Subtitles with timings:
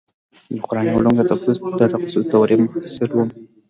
[0.55, 1.21] د قراني علومو
[1.79, 3.29] د تخصص دورې محصل وم.